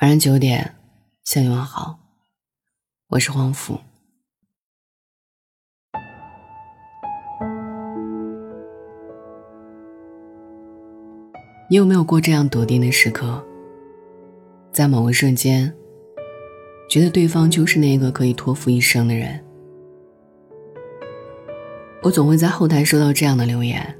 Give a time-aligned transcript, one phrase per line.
[0.00, 0.74] 晚上九点，
[1.22, 2.00] 向你问好，
[3.10, 3.78] 我是黄甫。
[11.70, 13.46] 你有没有过这样笃定的时刻？
[14.72, 15.72] 在某个瞬间，
[16.90, 19.42] 觉得对方就是那个可以托付一生的人。
[22.02, 23.96] 我总会在后台收到这样的留言，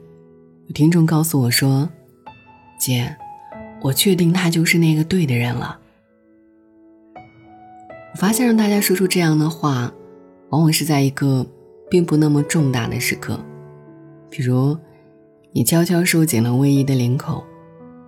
[0.66, 1.88] 有听众告诉我说
[2.80, 3.16] ：“姐，
[3.80, 5.82] 我确定他就是那个对的人了。”
[8.14, 9.92] 我发现让大家说出这样的话，
[10.50, 11.44] 往往是在一个
[11.90, 13.40] 并不那么重大的时刻，
[14.30, 14.78] 比如
[15.50, 17.44] 你悄悄收紧了卫衣的领口。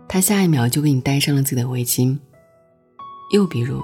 [0.07, 2.17] 他下一秒就给你戴上了自己的围巾。
[3.33, 3.83] 又比如，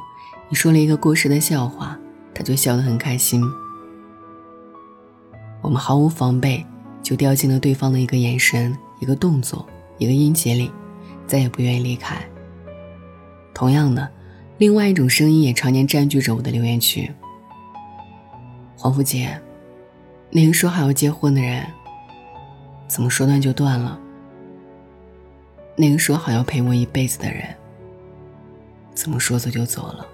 [0.49, 1.99] 你说了一个过时的笑话，
[2.33, 3.43] 他就笑得很开心。
[5.61, 6.65] 我们毫无防备，
[7.03, 9.67] 就掉进了对方的一个眼神、一个动作、
[9.99, 10.71] 一个音节里，
[11.27, 12.25] 再也不愿意离开。
[13.53, 14.09] 同样的，
[14.59, 17.11] 另外一种声音也常年占据着我的留言区。
[18.77, 19.41] 黄福姐，
[20.31, 21.67] 那个说好要结婚的人，
[22.87, 23.99] 怎么说断就断了？
[25.77, 27.45] 那个说好要陪我一辈子的人，
[28.95, 30.07] 怎么说走就走了？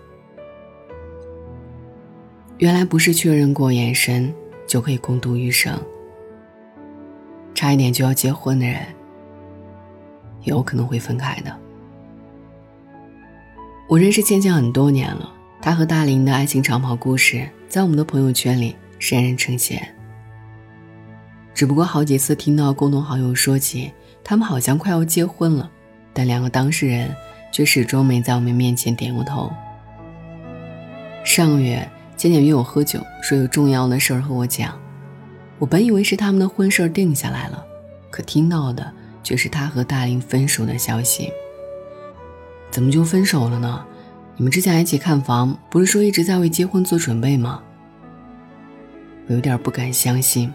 [2.59, 4.33] 原来不是确认过眼神
[4.67, 5.79] 就可以共度余生。
[7.55, 8.81] 差一点就要结婚的人，
[10.45, 11.59] 有可能会分开的。
[13.89, 19.81] 我认识倩倩很多年了，她和大林的爱情长跑故事在我们的朋友圈里人人称羡。
[21.55, 23.91] 只不过好几次听到共同好友说起。
[24.23, 25.71] 他们好像快要结婚了，
[26.13, 27.11] 但两个当事人
[27.51, 29.51] 却始终没在我们面前点过头。
[31.25, 34.79] 上个月，倩倩约我喝酒，说有重要的事儿和我讲。
[35.59, 37.65] 我本以为是他们的婚事儿定下来了，
[38.11, 38.93] 可听到的
[39.23, 41.33] 却是他和大林分手的消息。
[42.71, 43.85] 怎么就分手了呢？
[44.37, 47.63] 你们之前一起看房，不是说一直在为结婚做准备吗？
[49.27, 50.53] 我有点不敢相信。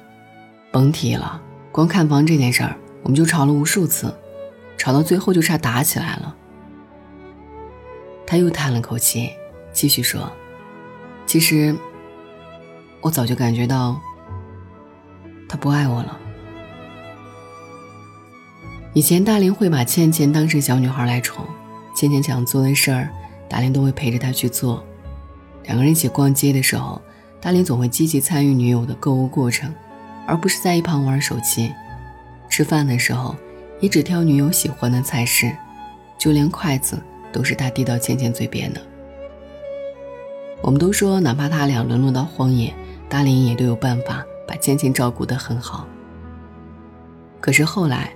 [0.71, 1.41] 甭提了，
[1.71, 2.75] 光看房这件事儿。
[3.03, 4.15] 我们就吵了无数次，
[4.77, 6.33] 吵到最后就差打起来了。
[8.25, 9.29] 他又叹了口气，
[9.73, 10.31] 继续说
[11.27, 11.75] ：“其实，
[13.01, 13.99] 我早就感觉到
[15.49, 16.17] 他不爱我了。
[18.93, 21.45] 以前大林会把倩倩当成小女孩来宠，
[21.95, 23.09] 倩倩想做的事儿，
[23.49, 24.83] 大林都会陪着她去做。
[25.65, 27.01] 两个人一起逛街的时候，
[27.39, 29.73] 大林总会积极参与女友的购物过程，
[30.27, 31.71] 而不是在一旁玩手机。”
[32.49, 33.35] 吃饭的时候，
[33.79, 35.55] 也只挑女友喜欢的菜式，
[36.17, 38.81] 就连筷子都是他递到倩倩嘴边的。
[40.61, 42.73] 我们都说，哪怕他俩沦落到荒野，
[43.09, 45.87] 大林也都有办法把倩倩照顾得很好。
[47.41, 48.13] 可是后来，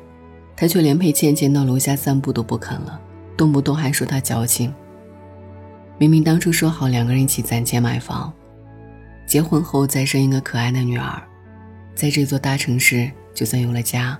[0.55, 2.99] 他却连陪倩倩到楼下散步都不肯了，
[3.37, 4.73] 动不动还说他矫情。
[5.99, 8.33] 明明当初说好两个人一起攒钱买房，
[9.25, 11.21] 结婚后再生一个可爱的女儿，
[11.95, 14.19] 在这座大城市就算有了家。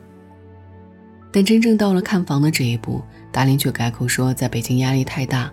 [1.32, 5.52] 但真正到了看房的这一步，达林却改口说，在北京压力太大，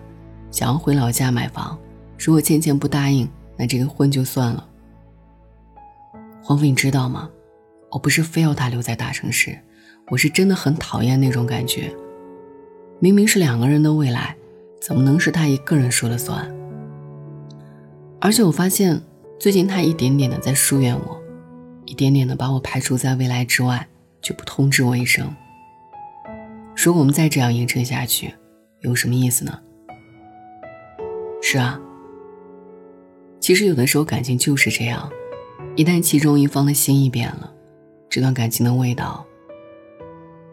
[0.49, 1.77] 想要回老家买房。
[2.17, 4.67] 如果倩倩不答应，那这个婚就算了。
[6.41, 7.29] 黄飞，你知道吗？
[7.91, 9.57] 我不是非要他留在大城市，
[10.07, 11.93] 我是真的很讨厌那种感觉。
[12.99, 14.35] 明明是两个人的未来，
[14.81, 16.49] 怎么能是他一个人说了算？
[18.21, 19.01] 而且我发现，
[19.37, 21.21] 最近他一点点的在疏远我，
[21.85, 23.87] 一点点的把我排除在未来之外，
[24.21, 25.29] 却不通知我一声。
[26.75, 28.33] 如果我们再这样硬撑下去，
[28.79, 29.59] 有什么意思呢？
[31.41, 31.79] 是啊，
[33.39, 35.11] 其实有的时候感情就是这样，
[35.75, 37.53] 一旦其中一方的心意变了，
[38.09, 39.25] 这段感情的味道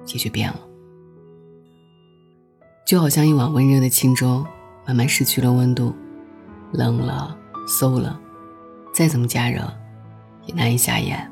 [0.08, 0.60] 也就变了。
[2.92, 4.44] 就好像一碗温热的清粥，
[4.84, 5.96] 慢慢失去了温度，
[6.72, 7.34] 冷了、
[7.66, 8.20] 馊了，
[8.92, 9.66] 再怎么加热，
[10.44, 11.26] 也难以下咽。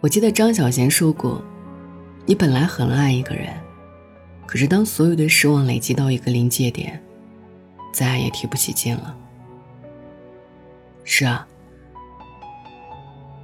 [0.00, 1.44] 我记得张小娴说过。
[2.24, 3.52] 你本来很爱一个人，
[4.46, 6.98] 可是当所有的失望累积到一个临界点，
[7.92, 9.14] 再爱也提不起劲了。
[11.04, 11.46] 是啊，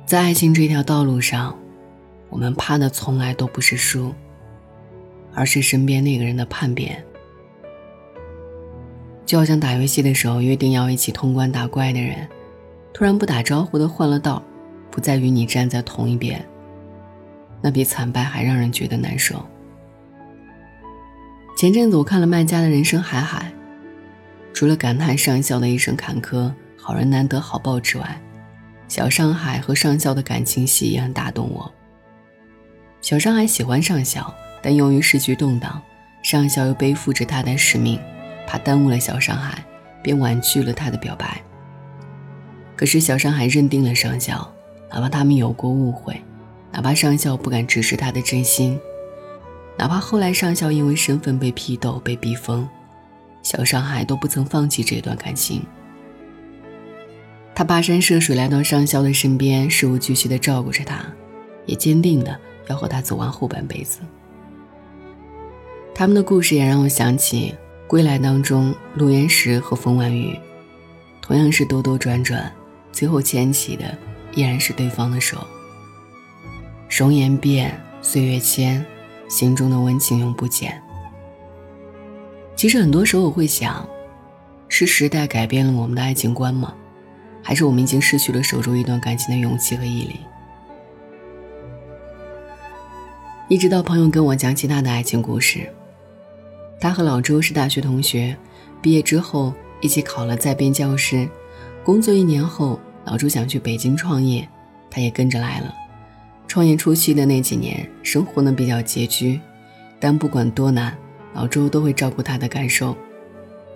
[0.07, 1.55] 在爱情这条道路上，
[2.31, 4.15] 我们怕的从来都不是输，
[5.35, 7.03] 而是身边那个人的叛变。
[9.25, 12.29] 就好像打游戏的时候约定要一起通关打怪的人，
[12.93, 14.43] 突然不打招呼的换了道，
[14.91, 16.45] 不再与你站在同一边。
[17.61, 19.43] 那比惨败还让人觉得难受。
[21.57, 23.53] 前阵子我看了麦家的人生海海，
[24.53, 28.21] 除了感叹上校的一生坎坷，好人难得好报之外，
[28.89, 31.73] 小上海和上校的感情戏也很打动我。
[33.01, 35.83] 小上海喜欢上校，但由于时局动荡，
[36.23, 37.99] 上校又背负着他的使命，
[38.47, 39.65] 怕耽误了小上海，
[40.03, 41.43] 便婉拒了他的表白。
[42.77, 44.51] 可是小上海认定了上校，
[44.91, 46.23] 哪怕他们有过误会，
[46.73, 48.79] 哪怕上校不敢直视他的真心，
[49.77, 52.69] 哪怕后来上校因为身份被批斗、被逼疯，
[53.43, 55.65] 小上海都不曾放弃这段感情。
[57.55, 61.05] 他跋山涉水来到上校的身边，事无巨细地照顾着他，
[61.67, 62.37] 也坚定地
[62.69, 64.01] 要和他走完后半辈子。
[65.95, 67.55] 他们的故事也让我想起
[67.87, 70.37] 《归来》当中陆岩石和冯婉瑜，
[71.21, 72.51] 同样是兜兜转转，
[72.91, 73.97] 最后牵起的
[74.35, 75.47] 依然是对方的手。
[76.89, 78.85] 容颜变，岁月迁，
[79.29, 80.83] 心中的温情永不减。
[82.57, 83.87] 其实很多时候我会想，
[84.69, 86.75] 是时代改变了我们的爱情观吗？
[87.43, 90.21] 还是我们已经失去了守住一段感情的勇气和毅力？
[93.49, 95.69] 一直到朋友跟我讲起他的爱情故事。
[96.83, 98.37] 他和老周是大学同学，
[98.81, 101.29] 毕业之后一起考了在编教师。
[101.85, 104.49] 工作一年后，老周想去北京创业，
[104.91, 105.73] 他也跟着来了。
[106.49, 109.41] 创业初期的那几年，生活呢比较拮据，
[110.01, 110.93] 但不管多难，
[111.35, 112.97] 老周都会照顾他的感受，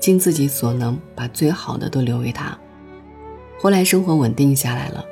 [0.01, 2.59] 尽自己所能把最好的都留给他。
[3.61, 5.05] 后来生活稳定下来了，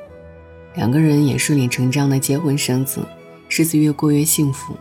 [0.75, 3.07] 两个人也顺理成章的结婚生子，
[3.49, 4.75] 日子越过越幸福。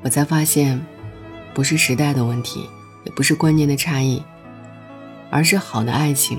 [0.00, 0.82] 我才发现。
[1.56, 2.68] 不是时代的问题，
[3.04, 4.22] 也不是观念的差异，
[5.30, 6.38] 而是好的爱情，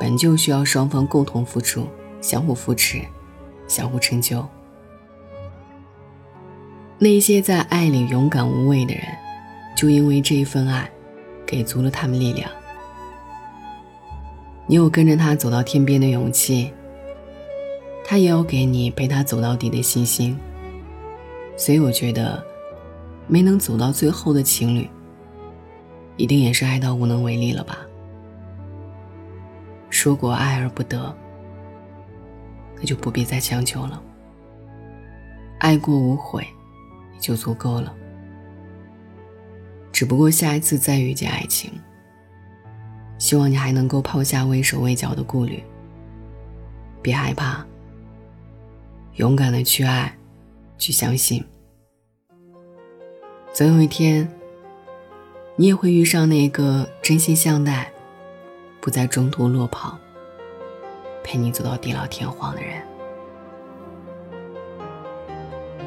[0.00, 1.86] 本就需要双方共同付出，
[2.22, 2.98] 相互扶持，
[3.68, 4.42] 相互成就。
[6.96, 9.04] 那些在爱里勇敢无畏的人，
[9.76, 10.90] 就因为这一份爱，
[11.44, 12.50] 给足了他们力量。
[14.66, 16.72] 你有跟着他走到天边的勇气，
[18.02, 20.34] 他也有给你陪他走到底的信心。
[21.54, 22.42] 所以我觉得。
[23.26, 24.88] 没能走到最后的情侣，
[26.16, 27.78] 一定也是爱到无能为力了吧？
[29.88, 31.14] 说过爱而不得，
[32.76, 34.02] 那就不必再强求了。
[35.60, 36.46] 爱过无悔，
[37.14, 37.94] 也就足够了。
[39.92, 41.72] 只不过下一次再遇见爱情，
[43.16, 45.62] 希望你还能够抛下畏手畏脚的顾虑，
[47.00, 47.64] 别害怕，
[49.14, 50.12] 勇敢的去爱，
[50.76, 51.42] 去相信。
[53.54, 54.28] 总有一天，
[55.54, 57.92] 你也会遇上那个真心相待、
[58.80, 59.96] 不在中途落跑、
[61.22, 62.82] 陪你走到地老天荒的人。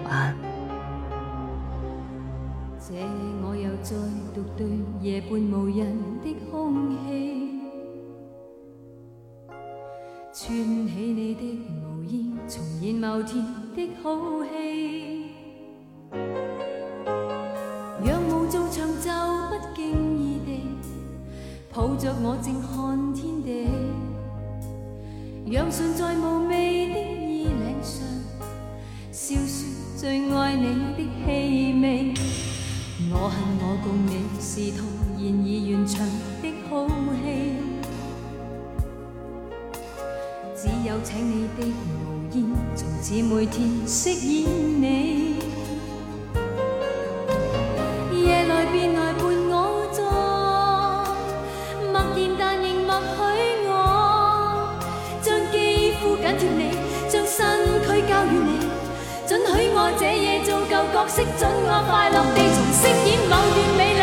[0.05, 0.37] 晚安。
[2.79, 2.93] 这
[3.45, 3.97] 我又再
[4.33, 4.65] 独对
[5.01, 5.93] 夜半无人
[6.23, 7.59] 的空气，
[10.31, 15.16] 串起你的毛衣，重现某天的好戏。
[21.77, 23.67] 抱着我静看天地，
[25.45, 28.03] 让唇在无味的衣领上，
[29.11, 30.63] 笑说最爱你
[30.97, 32.15] 的气味。
[33.11, 34.81] 我恨我共你是套
[35.19, 36.03] 现已完场
[36.41, 36.87] 的好
[37.21, 37.29] 戏，
[40.55, 41.61] 只有请你的
[41.93, 42.37] 无言，
[42.75, 44.49] 从此每天饰演
[44.81, 45.16] 你。
[59.97, 63.96] 这夜做旧角色，准我快乐地重饰演某段美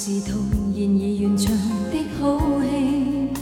[0.00, 0.28] 是套
[0.72, 1.52] 现已完场
[1.90, 3.32] 的好戏，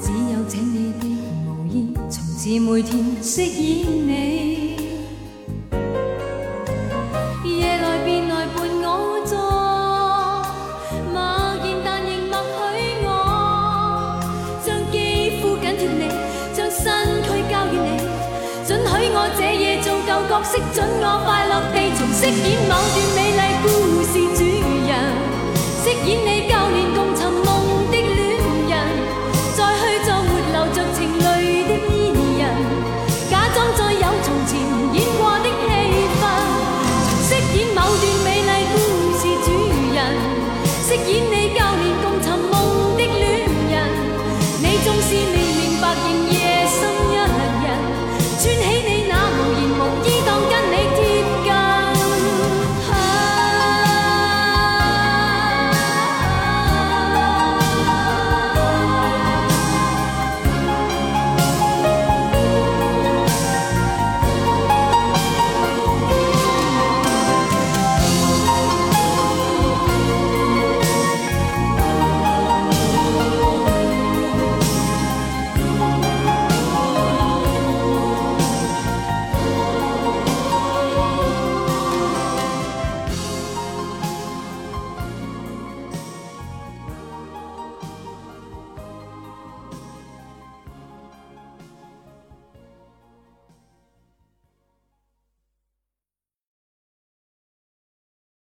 [0.00, 1.06] 只有请你的
[1.46, 4.74] 毛衣，从此每天饰演你。
[7.44, 9.38] 夜来便来伴我坐，
[11.12, 11.22] 默
[11.62, 12.74] 然但仍默许
[13.06, 14.18] 我，
[14.66, 16.10] 将肌肤紧贴你，
[16.52, 18.02] 将身躯交予你，
[18.66, 22.34] 准许我这夜做旧角色，准我快乐地重饰演
[22.68, 22.74] 某
[23.14, 23.25] 段。
[23.66, 24.44] 故事主
[24.86, 24.90] 人
[25.82, 26.35] 饰演你